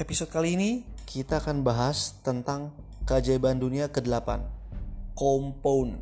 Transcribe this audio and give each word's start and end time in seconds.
Episode 0.00 0.32
kali 0.32 0.56
ini 0.56 0.70
kita 1.04 1.44
akan 1.44 1.60
bahas 1.60 2.16
tentang 2.24 2.72
keajaiban 3.04 3.60
dunia 3.60 3.92
ke-8, 3.92 4.40
compound. 5.12 6.00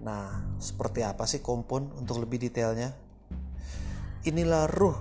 Nah, 0.00 0.40
seperti 0.56 1.04
apa 1.04 1.28
sih 1.28 1.44
compound 1.44 1.92
untuk 1.92 2.24
lebih 2.24 2.40
detailnya? 2.40 2.96
Inilah 4.24 4.64
ruh 4.64 4.96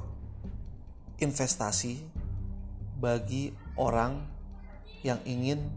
investasi 1.24 2.04
bagi 3.00 3.56
orang 3.80 4.20
yang 5.00 5.24
ingin 5.24 5.72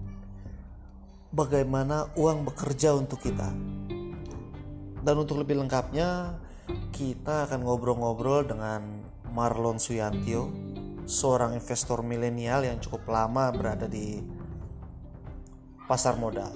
bagaimana 1.30 2.10
uang 2.18 2.50
bekerja 2.50 2.98
untuk 2.98 3.23
kita. 3.23 3.55
Dan 5.06 5.14
untuk 5.14 5.38
lebih 5.38 5.62
lengkapnya, 5.62 6.34
kita 6.91 7.46
akan 7.46 7.62
ngobrol-ngobrol 7.62 8.42
dengan 8.42 9.06
Marlon 9.30 9.78
Suyantio, 9.78 10.67
seorang 11.08 11.56
investor 11.56 12.04
milenial 12.04 12.68
yang 12.68 12.76
cukup 12.84 13.08
lama 13.08 13.48
berada 13.48 13.88
di 13.88 14.20
pasar 15.88 16.20
modal. 16.20 16.52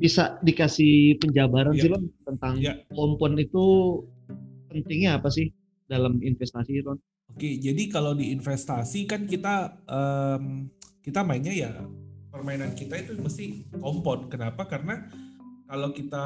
Bisa 0.00 0.40
dikasih 0.40 1.20
penjabaran 1.20 1.76
Ya. 1.76 1.84
sih 1.84 1.90
Ron 1.92 2.08
tentang 2.24 2.54
Ya. 2.56 2.72
kompon 2.96 3.36
itu 3.36 4.00
pentingnya 4.72 5.20
apa 5.20 5.28
sih 5.28 5.52
dalam 5.84 6.16
investasi 6.24 6.80
Ron? 6.80 6.96
Oke, 7.36 7.60
jadi 7.60 7.82
kalau 7.92 8.16
di 8.16 8.32
investasi 8.32 9.04
kan 9.04 9.28
kita 9.28 9.76
em, 9.84 10.72
kita 11.04 11.20
mainnya 11.20 11.52
ya 11.52 11.70
permainan 12.40 12.72
kita 12.72 12.96
itu 12.96 13.20
mesti 13.20 13.68
kompon. 13.76 14.32
Kenapa? 14.32 14.64
Karena 14.64 15.04
kalau 15.68 15.92
kita 15.92 16.24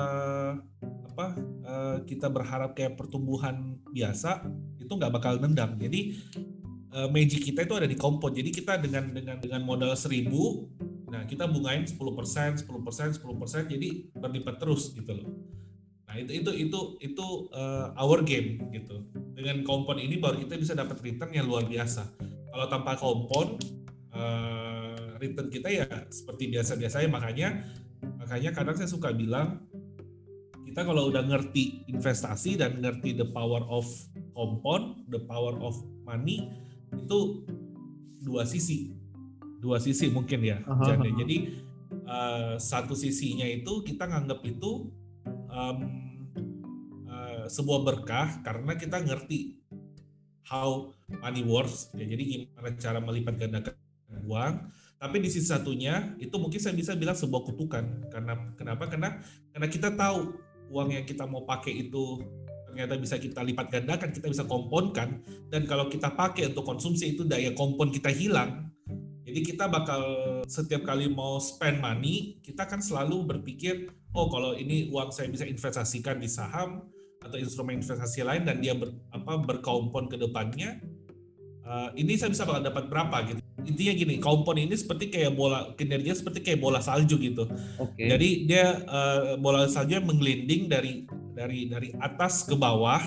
apa 1.10 1.26
eh, 1.66 1.96
kita 2.06 2.30
berharap 2.30 2.78
kayak 2.78 2.94
pertumbuhan 2.94 3.82
biasa 3.90 4.46
itu 4.78 4.94
nggak 4.94 5.10
bakal 5.10 5.42
nendang. 5.42 5.74
Jadi 5.74 6.14
eh, 6.94 7.08
magic 7.10 7.50
kita 7.50 7.66
itu 7.66 7.74
ada 7.74 7.90
di 7.90 7.98
kompon. 7.98 8.30
Jadi 8.30 8.54
kita 8.54 8.78
dengan 8.78 9.10
dengan 9.10 9.42
dengan 9.42 9.66
modal 9.66 9.98
1000 9.98 10.30
nah 11.14 11.22
kita 11.30 11.46
bungain 11.46 11.86
10%, 11.86 11.94
10%, 11.94 12.66
10%, 12.66 13.70
jadi 13.70 13.88
berlipat 14.18 14.58
terus 14.58 14.90
gitu 14.98 15.14
loh. 15.14 15.30
Nah, 16.10 16.18
itu 16.18 16.42
itu 16.42 16.50
itu 16.66 16.80
itu 16.98 17.26
eh, 17.54 17.86
our 18.02 18.22
game 18.26 18.70
gitu. 18.74 19.02
Dengan 19.34 19.62
kompon 19.62 19.98
ini 19.98 20.18
baru 20.18 20.42
kita 20.42 20.58
bisa 20.58 20.74
dapat 20.74 20.98
return 21.02 21.30
yang 21.30 21.46
luar 21.46 21.66
biasa. 21.70 22.18
Kalau 22.22 22.66
tanpa 22.66 22.98
kompon 22.98 23.58
eh, 24.10 24.63
return 25.24 25.48
kita 25.48 25.68
ya 25.72 25.86
seperti 26.12 26.52
biasa-biasa 26.52 27.00
ya 27.00 27.08
makanya 27.08 27.48
makanya 28.20 28.50
kadang 28.52 28.76
saya 28.76 28.90
suka 28.90 29.10
bilang 29.16 29.64
kita 30.68 30.90
kalau 30.90 31.06
udah 31.06 31.22
ngerti 31.22 31.86
investasi 31.86 32.58
dan 32.58 32.82
ngerti 32.82 33.14
the 33.14 33.30
power 33.30 33.62
of 33.70 33.86
kompon, 34.34 35.06
the 35.06 35.22
power 35.22 35.54
of 35.62 35.78
money 36.02 36.50
itu 36.90 37.46
dua 38.18 38.42
sisi. 38.42 38.90
Dua 39.62 39.78
sisi 39.78 40.10
mungkin 40.10 40.42
ya. 40.42 40.58
Aha, 40.66 40.98
aha. 40.98 41.06
Jadi 41.14 41.36
eh, 41.94 42.54
satu 42.58 42.98
sisinya 42.98 43.46
itu 43.46 43.86
kita 43.86 44.10
nganggap 44.10 44.42
itu 44.42 44.90
em, 45.46 45.78
eh, 47.06 47.46
sebuah 47.46 47.80
berkah 47.86 48.42
karena 48.42 48.74
kita 48.74 48.98
ngerti 48.98 49.62
how 50.50 50.92
money 51.08 51.40
works 51.40 51.88
ya 51.96 52.04
jadi 52.04 52.22
gimana 52.22 52.76
cara 52.76 52.98
melipat 53.00 53.34
gandakan 53.40 53.74
uang 54.28 54.54
tapi 54.98 55.20
di 55.20 55.28
sisi 55.28 55.48
satunya 55.48 56.16
itu 56.16 56.32
mungkin 56.40 56.58
saya 56.58 56.72
bisa 56.72 56.96
bilang 56.96 57.16
sebuah 57.16 57.42
kutukan. 57.44 58.08
Karena 58.08 58.32
kenapa? 58.56 58.88
Karena 58.88 59.20
karena 59.52 59.68
kita 59.68 59.92
tahu 59.92 60.32
uang 60.72 60.88
yang 60.96 61.04
kita 61.04 61.28
mau 61.28 61.44
pakai 61.44 61.88
itu 61.88 62.24
ternyata 62.70 62.98
bisa 62.98 63.14
kita 63.20 63.44
lipat 63.44 63.70
gandakan 63.70 64.10
kita 64.10 64.26
bisa 64.32 64.44
komponkan. 64.48 65.20
Dan 65.52 65.68
kalau 65.68 65.86
kita 65.92 66.12
pakai 66.14 66.50
untuk 66.50 66.64
konsumsi 66.64 67.14
itu 67.14 67.22
daya 67.22 67.52
kompon 67.52 67.92
kita 67.92 68.10
hilang 68.10 68.74
jadi 69.24 69.40
kita 69.40 69.66
bakal 69.72 70.02
setiap 70.44 70.84
kali 70.84 71.08
mau 71.08 71.40
spend 71.40 71.80
money, 71.80 72.38
kita 72.44 72.68
kan 72.68 72.84
selalu 72.84 73.24
berpikir, 73.24 73.88
oh 74.12 74.28
kalau 74.28 74.52
ini 74.52 74.92
uang 74.92 75.10
saya 75.10 75.32
bisa 75.32 75.42
investasikan 75.48 76.20
di 76.20 76.28
saham 76.28 76.84
atau 77.24 77.40
instrumen 77.40 77.80
investasi 77.80 78.20
lain 78.20 78.44
dan 78.44 78.60
dia 78.60 78.76
ber, 78.76 78.94
apa 79.10 79.40
berkompon 79.40 80.06
ke 80.06 80.20
depannya, 80.20 80.78
eh, 81.64 81.88
ini 81.98 82.20
saya 82.20 82.30
bisa 82.30 82.44
bakal 82.44 82.62
dapat 82.62 82.84
berapa 82.86 83.16
gitu. 83.32 83.40
Intinya 83.64 83.92
gini, 83.96 84.14
kompon 84.20 84.60
ini 84.60 84.76
seperti 84.76 85.08
kayak 85.08 85.32
bola 85.32 85.72
kinerja 85.74 86.12
seperti 86.14 86.44
kayak 86.44 86.60
bola 86.60 86.78
salju 86.84 87.16
gitu. 87.16 87.48
Oke. 87.80 88.04
Jadi 88.04 88.48
dia 88.48 88.80
eh, 88.84 89.34
bola 89.40 89.66
salju 89.66 89.96
yang 89.98 90.06
menggelinding 90.06 90.68
dari 90.68 91.08
dari 91.32 91.66
dari 91.68 91.88
atas 91.98 92.44
ke 92.44 92.54
bawah. 92.54 93.00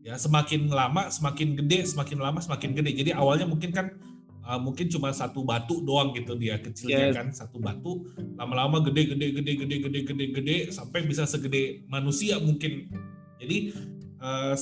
Ya, 0.00 0.16
semakin 0.16 0.72
lama 0.72 1.12
semakin 1.12 1.60
gede, 1.60 1.84
semakin 1.84 2.18
lama 2.18 2.40
semakin 2.40 2.72
gede. 2.72 2.90
Jadi 2.96 3.10
awalnya 3.12 3.44
mungkin 3.44 3.68
kan 3.68 3.92
uh, 4.50 4.58
mungkin 4.58 4.90
cuma 4.90 5.14
satu 5.14 5.46
batu 5.46 5.78
doang 5.86 6.10
gitu 6.16 6.34
dia 6.34 6.58
kecilnya 6.58 7.12
Yes. 7.12 7.16
kan 7.16 7.26
satu 7.30 7.62
batu 7.62 8.10
lama-lama 8.34 8.82
gede 8.90 9.14
gede 9.14 9.26
gede 9.38 9.52
gede 9.62 9.76
gede 9.86 10.00
gede 10.04 10.24
gede 10.34 10.56
sampai 10.74 11.06
bisa 11.06 11.24
segede 11.24 11.86
manusia 11.86 12.42
mungkin 12.42 12.90
jadi 13.38 13.72
uh, 14.18 14.54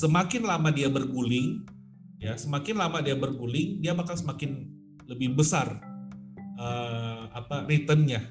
semakin 0.00 0.42
lama 0.48 0.72
dia 0.72 0.88
berguling 0.88 1.62
ya 2.16 2.34
semakin 2.36 2.80
lama 2.80 2.98
dia 3.04 3.16
berguling 3.16 3.80
dia 3.80 3.92
bakal 3.92 4.16
semakin 4.16 4.64
lebih 5.06 5.38
besar 5.38 5.80
uh, 6.58 7.30
apa 7.30 7.64
returnnya. 7.68 8.26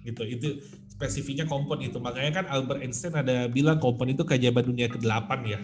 Gitu 0.00 0.22
itu 0.24 0.48
spesifiknya 0.88 1.48
kompon 1.48 1.80
itu. 1.80 1.96
Makanya 1.96 2.42
kan 2.42 2.46
Albert 2.52 2.84
Einstein 2.84 3.16
ada 3.16 3.48
bilang 3.48 3.80
kompon 3.80 4.12
itu 4.12 4.24
keajaiban 4.24 4.64
dunia 4.68 4.88
ke-8 4.92 5.30
ya. 5.48 5.60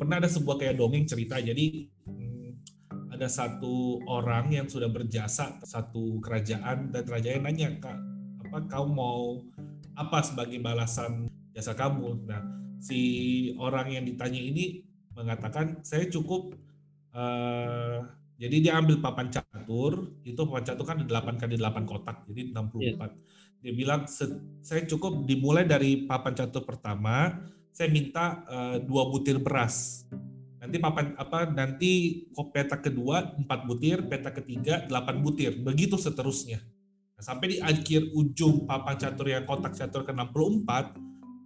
Pernah 0.00 0.24
ada 0.24 0.28
sebuah 0.32 0.56
kayak 0.56 0.80
dongeng 0.80 1.04
cerita 1.04 1.36
jadi 1.36 1.84
hmm, 2.08 2.48
ada 3.12 3.28
satu 3.28 4.00
orang 4.08 4.48
yang 4.48 4.66
sudah 4.68 4.88
berjasa 4.88 5.60
satu 5.60 6.16
kerajaan 6.24 6.88
dan 6.88 7.04
kerajaan 7.04 7.44
nanya 7.44 7.76
kak 7.76 7.96
apa 8.46 8.72
kau 8.72 8.88
mau 8.88 9.44
apa 9.92 10.24
sebagai 10.24 10.56
balasan 10.64 11.28
jasa 11.52 11.76
kamu? 11.76 12.24
Nah 12.24 12.40
si 12.80 13.00
orang 13.60 13.92
yang 13.92 14.04
ditanya 14.08 14.40
ini 14.40 14.80
mengatakan 15.16 15.80
saya 15.80 16.04
cukup 16.12 16.52
eh, 17.16 17.98
jadi 18.36 18.56
dia 18.60 18.72
ambil 18.76 19.00
papan 19.00 19.32
catur 19.32 20.12
itu 20.22 20.36
papan 20.44 20.64
catur 20.68 20.84
kan 20.84 20.96
ada 21.00 21.08
8 21.08 21.40
kali 21.40 21.56
8 21.56 21.84
kotak 21.88 22.16
jadi 22.28 22.52
64 22.52 23.10
dia 23.64 23.72
bilang 23.72 24.04
"Se- 24.04 24.60
saya 24.60 24.84
cukup 24.84 25.24
dimulai 25.24 25.64
dari 25.64 26.04
papan 26.04 26.36
catur 26.36 26.62
pertama 26.68 27.32
saya 27.76 27.92
minta 27.92 28.40
eh, 28.48 28.76
dua 28.88 29.04
butir 29.12 29.36
beras. 29.36 30.08
Nanti 30.56 30.80
papan 30.80 31.12
apa 31.20 31.44
nanti 31.52 32.24
peta 32.48 32.80
kedua 32.80 33.36
empat 33.36 33.68
butir 33.68 34.00
peta 34.08 34.32
ketiga 34.32 34.80
delapan 34.88 35.20
butir. 35.20 35.60
Begitu 35.60 36.00
seterusnya. 36.00 36.64
Nah, 37.16 37.22
sampai 37.22 37.46
di 37.52 37.58
akhir 37.60 38.16
ujung 38.16 38.64
papan 38.64 38.96
catur 38.96 39.28
yang 39.28 39.44
kotak 39.44 39.76
catur 39.76 40.08
ke 40.08 40.12
64 40.16 40.96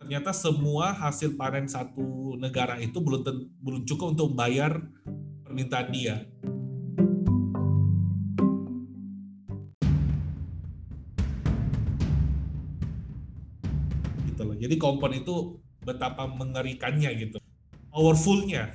ternyata 0.00 0.32
semua 0.32 0.96
hasil 0.96 1.36
panen 1.36 1.68
satu 1.68 2.32
negara 2.40 2.80
itu 2.80 2.96
belum 3.04 3.20
belum 3.60 3.82
cukup 3.84 4.16
untuk 4.16 4.32
membayar 4.32 4.80
permintaan 5.44 5.88
dia. 5.92 6.24
Gitu 14.24 14.40
loh. 14.40 14.56
Jadi 14.56 14.74
kompon 14.80 15.12
itu 15.20 15.60
betapa 15.84 16.24
mengerikannya 16.24 17.12
gitu. 17.20 17.36
Powerfulnya. 17.92 18.72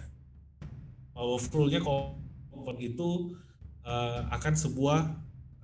Powerfulnya 1.17 1.81
kompon 1.81 2.77
itu 2.77 3.33
eh, 3.81 4.21
akan 4.29 4.53
sebuah 4.53 4.99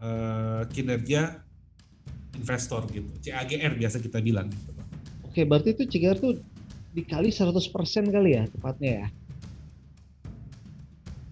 eh, 0.02 0.62
kinerja 0.74 1.46
investor 2.34 2.90
gitu. 2.90 3.14
CAGR 3.30 3.78
biasa 3.78 4.02
kita 4.02 4.18
bilang 4.26 4.50
gitu. 4.50 4.91
Oke, 5.32 5.48
berarti 5.48 5.72
itu 5.72 5.88
CGR 5.88 6.20
tuh 6.20 6.44
dikali 6.92 7.32
100% 7.32 8.12
kali 8.12 8.36
ya 8.36 8.44
tepatnya 8.52 8.92
ya. 8.92 9.08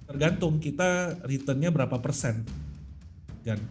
tergantung 0.10 0.58
kita 0.58 1.22
returnnya 1.22 1.70
berapa 1.70 2.02
persen 2.02 2.42
kan 3.46 3.62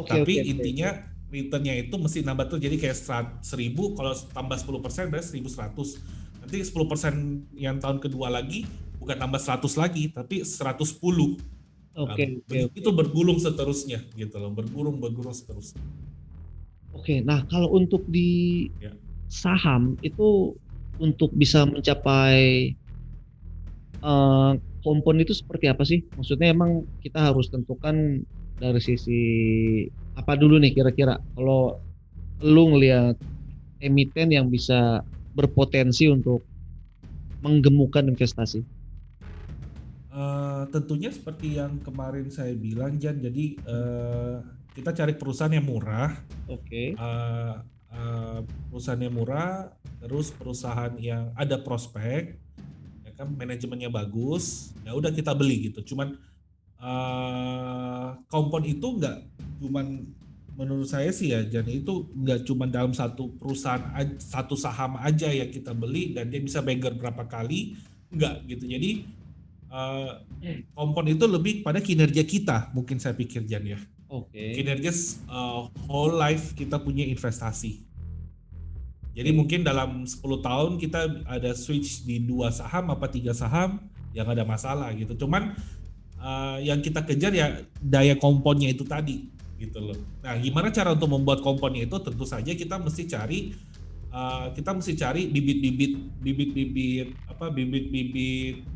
Oke, 0.00 0.08
tapi 0.08 0.40
oke, 0.40 0.48
intinya 0.48 1.04
returnnya 1.28 1.76
itu 1.76 1.94
mesti 2.00 2.24
nambah 2.24 2.48
tuh 2.48 2.58
jadi 2.62 2.80
kayak 2.80 2.96
serat- 2.96 3.36
1000 3.44 3.92
kalau 3.92 4.16
tambah 4.32 4.56
10 4.56 4.80
persen 4.80 5.12
berarti 5.12 5.36
1100 5.36 6.00
nanti 6.40 6.56
10 6.64 6.88
persen 6.88 7.44
yang 7.52 7.76
tahun 7.76 8.00
kedua 8.00 8.32
lagi 8.32 8.64
bukan 8.96 9.20
tambah 9.20 9.36
100 9.36 9.76
lagi 9.76 10.08
tapi 10.14 10.46
110 10.46 11.36
Oke, 11.92 12.24
Nah, 12.24 12.40
oke, 12.48 12.56
oke. 12.72 12.78
itu 12.80 12.90
bergulung 12.94 13.36
seterusnya 13.36 14.00
gitu 14.16 14.40
loh 14.40 14.48
bergulung 14.48 14.96
bergulung 14.96 15.36
seterusnya 15.36 15.82
Oke, 16.92 17.20
nah 17.20 17.44
kalau 17.48 17.72
untuk 17.72 18.04
di 18.08 18.68
Ya. 18.80 18.96
Saham 19.32 19.96
itu 20.04 20.52
untuk 21.00 21.32
bisa 21.32 21.64
mencapai 21.64 22.68
eh, 24.04 24.52
kompon 24.84 25.22
itu 25.24 25.32
seperti 25.32 25.72
apa 25.72 25.88
sih? 25.88 26.04
Maksudnya 26.18 26.52
emang 26.52 26.84
kita 27.00 27.32
harus 27.32 27.48
tentukan 27.48 28.20
dari 28.60 28.80
sisi 28.82 29.22
apa 30.12 30.36
dulu 30.36 30.60
nih 30.60 30.76
kira-kira 30.76 31.16
kalau 31.32 31.80
lu 32.44 32.76
ngelihat 32.76 33.16
emiten 33.80 34.28
yang 34.34 34.52
bisa 34.52 35.00
berpotensi 35.32 36.12
untuk 36.12 36.44
menggemukkan 37.42 38.06
investasi? 38.12 38.62
Uh, 40.12 40.68
tentunya 40.68 41.08
seperti 41.08 41.56
yang 41.56 41.80
kemarin 41.80 42.28
saya 42.28 42.52
bilang 42.52 43.00
Jan, 43.00 43.16
jadi 43.18 43.56
uh, 43.64 44.44
kita 44.76 44.92
cari 44.92 45.16
perusahaan 45.16 45.50
yang 45.50 45.64
murah. 45.64 46.12
Oke. 46.52 46.92
Okay. 46.92 47.00
Uh, 47.00 47.64
uh, 47.92 48.40
perusahaan 48.72 49.00
yang 49.00 49.14
murah, 49.14 49.70
terus 50.00 50.32
perusahaan 50.32 50.92
yang 50.98 51.30
ada 51.36 51.60
prospek, 51.60 52.36
ya 53.04 53.10
kan 53.14 53.28
manajemennya 53.36 53.92
bagus, 53.92 54.72
ya 54.82 54.96
udah 54.96 55.12
kita 55.12 55.36
beli 55.36 55.70
gitu. 55.70 55.94
Cuman 55.94 56.16
uh, 56.80 58.18
kompon 58.26 58.64
itu 58.66 58.98
nggak 58.98 59.18
cuman 59.62 60.02
menurut 60.52 60.84
saya 60.84 61.08
sih 61.14 61.32
ya 61.32 61.40
jadi 61.48 61.80
itu 61.80 62.12
nggak 62.12 62.44
cuma 62.44 62.68
dalam 62.68 62.92
satu 62.92 63.32
perusahaan 63.40 63.88
satu 64.20 64.52
saham 64.52 65.00
aja 65.00 65.32
yang 65.32 65.48
kita 65.48 65.72
beli 65.72 66.12
dan 66.12 66.28
dia 66.28 66.44
bisa 66.44 66.60
beggar 66.60 66.92
berapa 66.92 67.24
kali 67.24 67.72
nggak 68.12 68.34
gitu. 68.52 68.64
Jadi 68.68 68.90
uh, 69.72 70.20
kompon 70.76 71.08
itu 71.08 71.24
lebih 71.24 71.64
pada 71.64 71.80
kinerja 71.80 72.20
kita 72.28 72.68
mungkin 72.76 73.00
saya 73.00 73.16
pikir 73.16 73.48
Jan 73.48 73.64
ya 73.64 73.80
okay. 74.12 74.52
kinerja 74.52 74.92
uh, 75.32 75.72
whole 75.88 76.12
life 76.12 76.52
kita 76.52 76.76
punya 76.76 77.08
investasi 77.08 77.80
jadi 79.12 79.32
mungkin 79.32 79.64
dalam 79.64 80.04
10 80.04 80.20
tahun 80.20 80.70
kita 80.76 81.24
ada 81.28 81.56
switch 81.56 82.04
di 82.04 82.20
dua 82.20 82.52
saham 82.52 82.92
apa 82.92 83.08
tiga 83.08 83.32
saham 83.32 83.80
yang 84.12 84.28
ada 84.28 84.44
masalah 84.44 84.92
gitu 84.92 85.24
cuman 85.24 85.56
uh, 86.20 86.60
yang 86.60 86.78
kita 86.84 87.00
kejar 87.02 87.32
ya 87.32 87.60
daya 87.80 88.14
komponnya 88.16 88.70
itu 88.70 88.84
tadi 88.84 89.32
gitu 89.62 89.78
loh. 89.78 89.98
Nah, 90.26 90.34
gimana 90.42 90.74
cara 90.74 90.90
untuk 90.90 91.06
membuat 91.06 91.38
komponnya 91.38 91.86
itu? 91.86 91.94
Tentu 92.02 92.26
saja 92.26 92.50
kita 92.50 92.82
mesti 92.82 93.06
cari 93.06 93.54
uh, 94.10 94.50
kita 94.50 94.74
mesti 94.74 94.92
cari 94.98 95.30
bibit-bibit 95.30 96.18
bibit-bibit 96.18 97.14
apa 97.30 97.46
bibit-bibit 97.50 98.66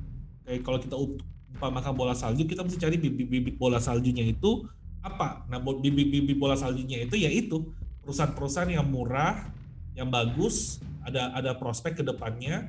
kayak 0.47 0.63
kalau 0.63 0.79
kita 0.79 0.95
umpamakan 0.95 1.93
bola 1.99 2.15
salju, 2.15 2.47
kita 2.47 2.63
mesti 2.63 2.79
cari 2.79 2.97
bibit-bibit 3.03 3.59
bola 3.59 3.83
saljunya 3.83 4.23
itu 4.23 4.63
apa? 5.07 5.47
Nah, 5.47 5.63
bibit-bibit 5.63 6.35
bola 6.35 6.59
saljunya 6.59 7.07
itu 7.07 7.15
yaitu 7.15 7.71
perusahaan-perusahaan 8.03 8.71
yang 8.71 8.87
murah, 8.87 9.47
yang 9.95 10.11
bagus, 10.11 10.83
ada 11.07 11.31
ada 11.33 11.55
prospek 11.55 12.03
ke 12.03 12.05
depannya, 12.05 12.67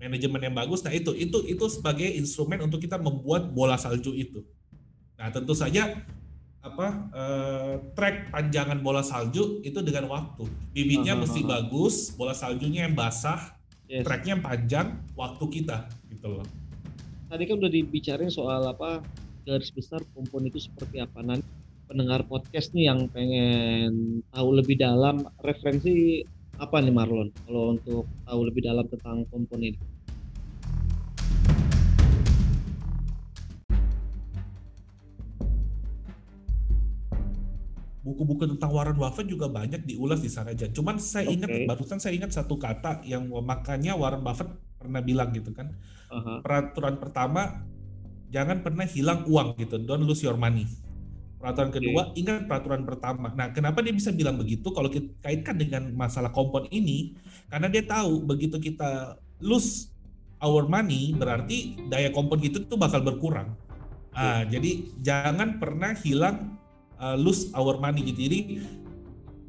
manajemen 0.00 0.40
yang 0.40 0.56
bagus. 0.56 0.80
Nah, 0.80 0.96
itu 0.96 1.12
itu 1.12 1.44
itu 1.44 1.64
sebagai 1.68 2.08
instrumen 2.08 2.64
untuk 2.64 2.80
kita 2.80 2.96
membuat 2.96 3.52
bola 3.52 3.76
salju 3.76 4.16
itu. 4.16 4.40
Nah, 5.20 5.28
tentu 5.28 5.52
saja 5.52 6.00
apa 6.60 7.08
uh, 7.16 7.74
track 7.96 8.28
panjangan 8.28 8.84
bola 8.84 9.00
salju 9.00 9.64
itu 9.64 9.80
dengan 9.80 10.12
waktu 10.12 10.44
bibitnya 10.76 11.16
uh, 11.16 11.24
mesti 11.24 11.40
uh, 11.40 11.56
bagus 11.56 12.12
bola 12.12 12.36
saljunya 12.36 12.84
yang 12.84 12.92
basah 12.92 13.56
yes. 13.88 14.04
tracknya 14.04 14.36
yang 14.36 14.44
panjang 14.44 14.86
waktu 15.16 15.44
kita 15.48 15.88
gitu 16.12 16.28
loh 16.28 16.44
tadi 17.32 17.48
kan 17.48 17.56
udah 17.64 17.72
dibicarain 17.72 18.28
soal 18.28 18.60
apa 18.68 19.00
garis 19.48 19.72
besar 19.72 20.04
kompon 20.12 20.52
itu 20.52 20.60
seperti 20.60 21.00
apa 21.00 21.24
nanti 21.24 21.48
pendengar 21.90 22.22
podcast 22.30 22.70
nih 22.70 22.86
yang 22.86 23.10
pengen 23.10 24.22
tahu 24.30 24.48
lebih 24.54 24.78
dalam 24.78 25.26
referensi 25.42 26.22
apa 26.62 26.78
nih 26.78 26.94
Marlon 26.94 27.34
kalau 27.42 27.74
untuk 27.74 28.06
tahu 28.22 28.40
lebih 28.46 28.62
dalam 28.62 28.86
tentang 28.86 29.26
kompon 29.26 29.58
ini 29.58 29.74
buku-buku 38.06 38.54
tentang 38.54 38.70
Warren 38.70 38.94
Buffett 38.94 39.26
juga 39.26 39.46
banyak 39.46 39.86
diulas 39.86 40.18
di 40.18 40.26
sana 40.26 40.50
aja. 40.50 40.66
Cuman 40.66 40.98
saya 40.98 41.30
okay. 41.30 41.36
ingat 41.36 41.50
barusan 41.68 42.02
saya 42.02 42.16
ingat 42.16 42.34
satu 42.34 42.58
kata 42.58 43.06
yang 43.06 43.28
makanya 43.44 43.94
Warren 43.94 44.24
Buffett 44.24 44.50
pernah 44.80 44.98
bilang 44.98 45.30
gitu 45.30 45.54
kan. 45.54 45.70
Uh-huh. 46.10 46.42
Peraturan 46.42 46.98
pertama 46.98 47.62
jangan 48.32 48.66
pernah 48.66 48.88
hilang 48.88 49.28
uang 49.30 49.54
gitu. 49.62 49.78
Don't 49.78 50.02
lose 50.02 50.26
your 50.26 50.34
money. 50.34 50.66
Peraturan 51.40 51.72
kedua, 51.72 52.12
okay. 52.12 52.20
ingat 52.20 52.44
peraturan 52.44 52.84
pertama. 52.84 53.32
Nah, 53.32 53.48
kenapa 53.48 53.80
dia 53.80 53.96
bisa 53.96 54.12
bilang 54.12 54.36
begitu? 54.36 54.68
Kalau 54.76 54.92
kita 54.92 55.08
kaitkan 55.24 55.56
dengan 55.56 55.88
masalah 55.96 56.28
kompon 56.28 56.68
ini, 56.68 57.16
karena 57.48 57.72
dia 57.72 57.80
tahu 57.80 58.20
begitu 58.28 58.60
kita 58.60 59.16
lose 59.40 59.88
our 60.44 60.68
money, 60.68 61.16
berarti 61.16 61.80
daya 61.88 62.12
kompon 62.12 62.44
itu 62.44 62.60
tuh 62.68 62.76
bakal 62.76 63.00
berkurang. 63.00 63.56
Ah, 64.12 64.44
jadi 64.44 64.84
jangan 65.00 65.56
pernah 65.56 65.96
hilang 65.96 66.60
uh, 67.00 67.16
lose 67.16 67.48
our 67.56 67.80
money 67.80 68.04
gitu. 68.04 68.28
Jadi 68.28 68.40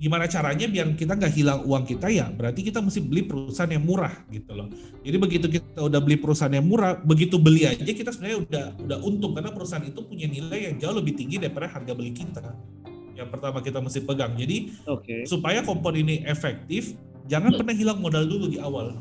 gimana 0.01 0.25
caranya 0.25 0.65
biar 0.65 0.97
kita 0.97 1.13
nggak 1.13 1.29
hilang 1.29 1.61
uang 1.61 1.85
kita 1.85 2.09
ya 2.09 2.25
berarti 2.33 2.65
kita 2.65 2.81
mesti 2.81 3.05
beli 3.05 3.21
perusahaan 3.21 3.69
yang 3.69 3.85
murah 3.85 4.25
gitu 4.33 4.49
loh 4.57 4.65
jadi 5.05 5.17
begitu 5.21 5.45
kita 5.45 5.77
udah 5.77 6.01
beli 6.01 6.17
perusahaan 6.17 6.49
yang 6.49 6.65
murah 6.65 6.97
begitu 6.97 7.37
beli 7.37 7.69
aja 7.69 7.85
kita 7.85 8.09
sebenarnya 8.09 8.37
udah 8.41 8.65
udah 8.81 8.97
untung 9.05 9.37
karena 9.37 9.53
perusahaan 9.53 9.85
itu 9.85 10.01
punya 10.01 10.25
nilai 10.25 10.73
yang 10.73 10.75
jauh 10.81 10.97
lebih 10.97 11.13
tinggi 11.13 11.37
daripada 11.37 11.69
harga 11.69 11.93
beli 11.93 12.17
kita 12.17 12.41
yang 13.13 13.29
pertama 13.29 13.61
kita 13.61 13.77
mesti 13.77 14.01
pegang 14.01 14.33
jadi 14.33 14.73
okay. 14.89 15.21
supaya 15.29 15.61
kompon 15.61 15.93
ini 15.93 16.25
efektif 16.25 16.97
jangan 17.29 17.53
pernah 17.53 17.77
hilang 17.77 18.01
modal 18.01 18.25
dulu 18.25 18.49
di 18.49 18.57
awal 18.57 18.97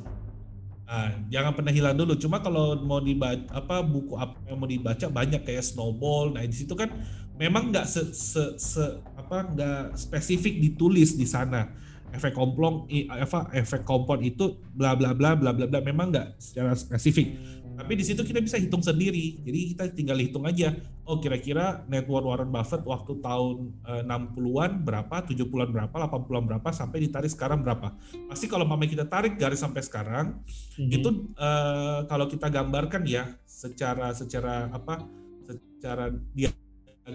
Nah, 0.91 1.07
jangan 1.31 1.55
pernah 1.55 1.71
hilang 1.71 1.95
dulu. 1.95 2.19
Cuma 2.19 2.43
kalau 2.43 2.75
mau 2.83 2.99
dibaca 2.99 3.47
apa 3.55 3.79
buku 3.79 4.19
apa 4.19 4.35
yang 4.51 4.59
mau 4.59 4.67
dibaca 4.67 5.07
banyak 5.07 5.47
kayak 5.47 5.63
Snowball. 5.63 6.35
Nah, 6.35 6.43
di 6.43 6.51
situ 6.51 6.75
kan 6.75 6.91
memang 7.39 7.71
nggak 7.71 7.87
se, 7.87 8.11
se, 8.11 8.59
se 8.59 8.85
apa 9.31 9.47
nggak 9.47 9.85
spesifik 9.95 10.59
ditulis 10.59 11.15
di 11.15 11.23
sana. 11.23 11.71
Efek 12.11 12.35
komplong 12.35 12.91
apa 13.07 13.55
efek 13.55 13.87
kompon 13.87 14.19
itu 14.27 14.59
bla 14.75 14.99
bla 14.99 15.15
bla 15.15 15.39
bla 15.39 15.55
bla 15.55 15.71
bla 15.71 15.79
memang 15.79 16.11
nggak 16.11 16.43
secara 16.43 16.75
spesifik. 16.75 17.39
Tapi 17.79 17.95
di 17.95 18.03
situ 18.03 18.27
kita 18.27 18.43
bisa 18.43 18.59
hitung 18.59 18.83
sendiri. 18.83 19.39
Jadi 19.47 19.59
kita 19.73 19.87
tinggal 19.95 20.19
hitung 20.19 20.43
aja 20.43 20.75
oh 21.07 21.23
kira-kira 21.23 21.87
network 21.87 22.27
Warren 22.27 22.51
Buffett 22.51 22.83
waktu 22.83 23.23
tahun 23.23 23.79
60-an 24.11 24.71
eh, 24.75 24.79
berapa 24.83 25.17
70-an 25.23 25.71
berapa 25.71 25.95
80-an 25.95 26.45
berapa 26.51 26.69
sampai 26.75 26.99
ditarik 27.07 27.31
sekarang 27.31 27.63
berapa. 27.63 27.95
Pasti 28.27 28.51
kalau 28.51 28.67
mama 28.67 28.91
kita 28.91 29.07
tarik 29.07 29.39
garis 29.39 29.63
sampai 29.63 29.87
sekarang 29.87 30.43
mm-hmm. 30.43 30.91
itu 30.91 31.31
uh, 31.39 32.11
kalau 32.11 32.27
kita 32.27 32.51
gambarkan 32.51 33.07
ya 33.07 33.39
secara 33.47 34.11
secara 34.11 34.67
apa 34.75 35.07
secara 35.47 36.11
dia 36.35 36.51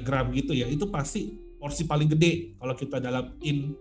gram 0.03 0.31
gitu 0.33 0.51
ya 0.51 0.67
itu 0.67 0.87
pasti 0.91 1.44
porsi 1.65 1.89
paling 1.89 2.05
gede 2.13 2.53
kalau 2.61 2.77
kita 2.77 3.01
dalam 3.01 3.33
in 3.41 3.73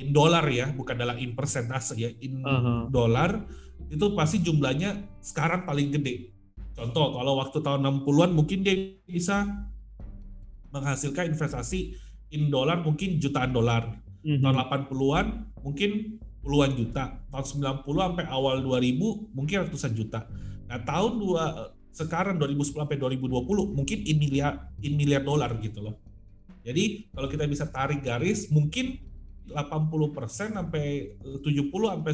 in 0.00 0.08
dolar 0.08 0.40
ya 0.48 0.72
bukan 0.72 0.96
dalam 0.96 1.20
in 1.20 1.36
persentase 1.36 1.92
ya 2.00 2.08
in 2.24 2.40
uh 2.40 2.48
-huh. 2.48 2.80
dolar 2.88 3.44
itu 3.92 4.16
pasti 4.16 4.40
jumlahnya 4.40 5.04
sekarang 5.20 5.68
paling 5.68 5.92
gede 5.92 6.32
contoh 6.72 7.12
kalau 7.12 7.36
waktu 7.36 7.60
tahun 7.60 7.84
60-an 7.84 8.32
mungkin 8.32 8.64
dia 8.64 8.96
bisa 9.04 9.44
menghasilkan 10.72 11.28
investasi 11.36 11.92
in 12.32 12.48
dolar 12.48 12.80
mungkin 12.80 13.20
jutaan 13.20 13.52
dolar 13.52 13.84
uh 13.84 14.24
mhm. 14.24 14.40
-huh. 14.40 14.56
tahun 14.56 14.56
80-an 14.88 15.26
mungkin 15.60 15.90
puluhan 16.40 16.72
juta 16.72 17.20
tahun 17.28 17.84
90 17.84 17.84
sampai 17.84 18.26
awal 18.32 18.64
2000 18.64 19.36
mungkin 19.36 19.56
ratusan 19.68 19.92
juta 19.92 20.24
nah 20.72 20.80
tahun 20.80 21.20
dua 21.20 21.44
sekarang 21.96 22.36
2010 22.36 22.76
sampai 22.76 22.96
2020 22.96 23.76
mungkin 23.76 23.98
in 24.04 24.16
miliar 24.20 24.68
in 24.84 25.00
miliar 25.00 25.24
dolar 25.24 25.48
gitu 25.64 25.80
loh. 25.80 25.96
Jadi 26.66 27.06
kalau 27.14 27.30
kita 27.30 27.46
bisa 27.46 27.70
tarik 27.70 28.02
garis 28.02 28.50
mungkin 28.50 28.98
80% 29.46 30.58
sampai 30.58 31.14
70 31.22 31.70
sampai 31.70 32.12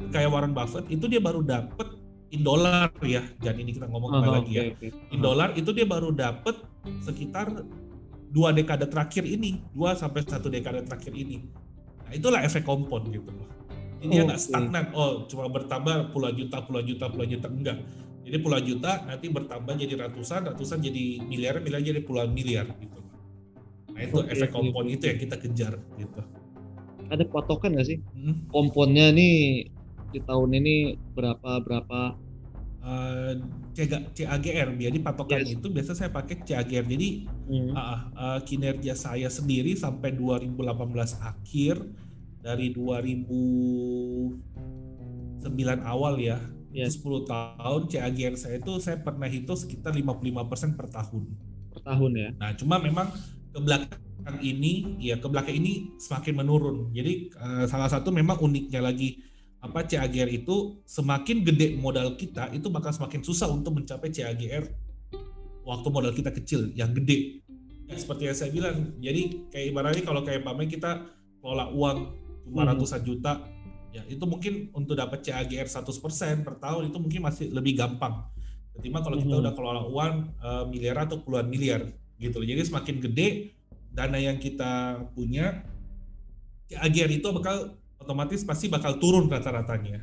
90% 0.00 0.08
kayak 0.08 0.30
Warren 0.32 0.56
Buffett 0.56 0.88
itu 0.88 1.04
dia 1.04 1.20
baru 1.20 1.44
dapat 1.44 2.00
in 2.32 2.40
dolar 2.40 2.88
ya. 3.04 3.22
Jadi 3.38 3.58
ini 3.62 3.76
kita 3.76 3.86
ngomong 3.86 4.10
oh, 4.10 4.24
lagi 4.24 4.56
okay, 4.56 4.56
ya. 4.56 4.64
Okay. 4.80 4.90
In 5.12 5.20
dolar 5.20 5.52
itu 5.52 5.70
dia 5.76 5.84
baru 5.84 6.10
dapat 6.10 6.56
sekitar 7.04 7.52
dua 8.34 8.50
dekade 8.50 8.90
terakhir 8.90 9.22
ini, 9.22 9.62
dua 9.70 9.94
sampai 9.94 10.26
satu 10.26 10.50
dekade 10.50 10.82
terakhir 10.82 11.14
ini. 11.14 11.46
Nah, 12.02 12.12
itulah 12.16 12.42
efek 12.42 12.66
kompon 12.66 13.06
gitu 13.14 13.30
loh. 13.30 13.46
Ini 14.02 14.20
oh, 14.20 14.24
nggak 14.26 14.40
stagnan. 14.40 14.84
Oh, 14.92 15.24
cuma 15.30 15.46
bertambah 15.48 16.10
puluhan 16.10 16.34
juta, 16.34 16.60
puluhan 16.66 16.84
juta, 16.84 17.06
puluhan 17.08 17.30
juta 17.38 17.48
enggak. 17.48 17.78
Jadi 18.24 18.36
puluhan 18.40 18.64
juta 18.64 19.04
nanti 19.04 19.28
bertambah 19.28 19.74
jadi 19.76 19.94
ratusan, 20.08 20.48
ratusan 20.48 20.80
jadi 20.80 21.20
miliar, 21.28 21.60
miliar 21.60 21.84
jadi 21.84 22.00
puluhan 22.00 22.32
miliar 22.32 22.66
gitu. 22.80 23.00
Nah 23.92 24.00
itu 24.00 24.16
okay, 24.16 24.32
efek 24.32 24.50
kompon 24.50 24.88
itu 24.88 25.04
yang 25.06 25.18
kita 25.20 25.36
kejar 25.36 25.76
gitu. 26.00 26.20
Ada 27.12 27.24
patokan 27.28 27.76
nggak 27.76 27.86
sih? 27.86 27.98
Hmm? 28.16 28.48
Komponnya 28.48 29.12
nih 29.12 29.68
di 30.10 30.20
tahun 30.24 30.50
ini 30.56 30.96
berapa 31.12 31.60
berapa? 31.60 32.16
Uh, 32.84 33.40
CAGR 33.72 34.76
jadi 34.76 34.98
patokan 35.00 35.40
yes. 35.40 35.56
itu 35.56 35.72
biasa 35.72 35.96
saya 35.96 36.12
pakai 36.12 36.44
CAGR 36.44 36.84
jadi 36.84 37.24
hmm. 37.48 37.72
uh, 37.72 38.00
uh, 38.12 38.40
kinerja 38.44 38.92
saya 38.92 39.32
sendiri 39.32 39.72
sampai 39.72 40.12
2018 40.12 40.60
akhir 41.24 41.80
dari 42.44 42.76
2009 42.76 44.36
awal 45.80 46.20
ya 46.20 46.36
yeah. 46.74 46.90
itu 46.90 46.98
10 47.00 47.30
tahun 47.30 47.80
CAGR 47.86 48.34
saya 48.34 48.58
itu 48.58 48.72
saya 48.82 48.98
pernah 48.98 49.30
hitung 49.30 49.54
sekitar 49.54 49.94
55% 49.94 50.74
per 50.74 50.90
tahun 50.90 51.24
per 51.70 51.80
tahun 51.82 52.10
ya. 52.14 52.28
Nah, 52.34 52.50
cuma 52.58 52.82
memang 52.82 53.10
ke 53.54 53.58
belakang 53.62 54.38
ini, 54.42 54.98
ya 54.98 55.18
ke 55.18 55.26
belakang 55.30 55.54
ini 55.58 55.94
semakin 55.98 56.34
menurun. 56.42 56.90
Jadi 56.90 57.34
uh, 57.38 57.64
salah 57.70 57.86
satu 57.86 58.10
memang 58.10 58.38
uniknya 58.42 58.82
lagi 58.82 59.22
apa 59.62 59.86
CAGR 59.86 60.28
itu 60.28 60.84
semakin 60.84 61.40
gede 61.40 61.80
modal 61.80 62.20
kita 62.20 62.52
itu 62.52 62.68
bakal 62.68 62.92
semakin 62.92 63.24
susah 63.24 63.48
untuk 63.48 63.80
mencapai 63.80 64.12
CAGR 64.12 64.68
waktu 65.64 65.88
modal 65.88 66.12
kita 66.12 66.30
kecil 66.30 66.68
yang 66.76 66.92
gede. 66.92 67.40
Ya, 67.88 67.96
seperti 67.96 68.28
yang 68.28 68.36
saya 68.36 68.50
bilang, 68.52 68.96
jadi 69.00 69.48
kayak 69.52 69.66
ibaratnya 69.72 70.04
kalau 70.04 70.20
kayak 70.24 70.40
pamer 70.44 70.68
kita 70.68 71.04
kelola 71.40 71.68
uang 71.72 71.98
cuma 72.44 72.64
Hmm. 72.64 72.76
ratusan 72.76 73.00
juta, 73.04 73.40
ya 73.94 74.02
itu 74.10 74.24
mungkin 74.26 74.74
untuk 74.74 74.98
dapat 74.98 75.22
CAGR 75.22 75.70
100% 75.70 76.42
per 76.42 76.58
tahun 76.58 76.90
itu 76.90 76.98
mungkin 76.98 77.20
masih 77.22 77.54
lebih 77.54 77.78
gampang. 77.78 78.26
Ketimbang 78.74 79.06
kalau 79.06 79.22
kita 79.22 79.38
Mhm. 79.38 79.42
udah 79.46 79.52
kelola 79.54 79.82
uang 79.86 80.14
eh, 80.42 80.64
miliar 80.66 81.06
atau 81.06 81.22
puluhan 81.22 81.46
miliar 81.46 81.86
gitu 82.18 82.42
loh. 82.42 82.46
Jadi 82.50 82.62
semakin 82.66 82.96
gede 82.98 83.54
dana 83.94 84.18
yang 84.18 84.42
kita 84.42 84.98
punya, 85.14 85.62
CAGR 86.66 87.22
itu 87.22 87.28
bakal 87.30 87.78
otomatis 88.02 88.42
pasti 88.42 88.66
bakal 88.66 88.98
turun 88.98 89.30
rata-ratanya. 89.30 90.02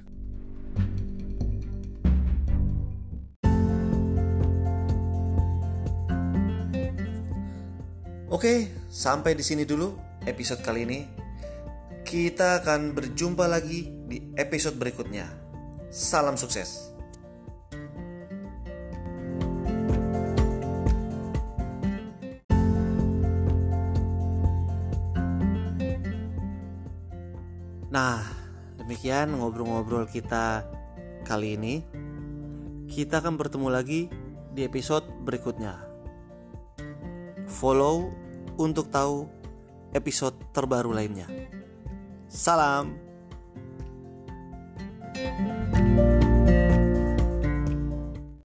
Oke, 8.31 8.71
sampai 8.87 9.35
di 9.35 9.43
sini 9.43 9.67
dulu 9.67 9.91
episode 10.23 10.63
kali 10.63 10.87
ini. 10.87 11.20
Kita 12.11 12.59
akan 12.59 12.91
berjumpa 12.91 13.47
lagi 13.47 13.87
di 13.87 14.35
episode 14.35 14.75
berikutnya. 14.75 15.31
Salam 15.87 16.35
sukses. 16.35 16.91
Nah, 27.87 28.19
demikian 28.75 29.39
ngobrol-ngobrol 29.39 30.03
kita 30.11 30.67
kali 31.23 31.55
ini. 31.55 31.79
Kita 32.91 33.23
akan 33.23 33.39
bertemu 33.39 33.71
lagi 33.71 34.11
di 34.51 34.67
episode 34.67 35.07
berikutnya 35.23 35.79
follow 37.47 38.11
untuk 38.59 38.91
tahu 38.91 39.31
episode 39.95 40.35
terbaru 40.51 40.91
lainnya. 40.91 41.60
Salam. 42.31 43.10